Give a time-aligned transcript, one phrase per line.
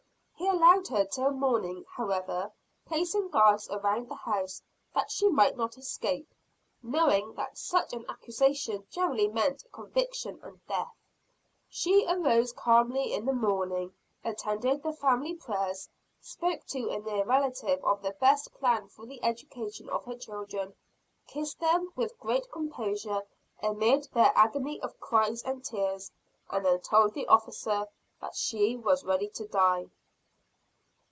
[0.35, 2.51] He allowed her till morning, however,
[2.85, 4.61] placing guards around the house
[4.93, 6.27] that she might not escape.
[6.83, 10.93] Knowing that such an accusation generally meant conviction and death,
[11.69, 13.93] "she arose calmly in the morning,
[14.25, 15.87] attended the family prayers,
[16.19, 20.75] spoke to a near relative of the best plan for the education of her children,
[21.27, 23.21] kissed them with great composure,
[23.61, 26.11] amid their agony of cries and tears,
[26.49, 27.87] and then told the officer
[28.19, 29.85] that she was ready to die."